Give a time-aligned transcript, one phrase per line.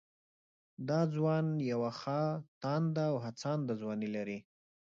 [0.89, 2.21] دا ځوان يوه ښه
[2.63, 4.39] تانده او هڅانده ځواني لري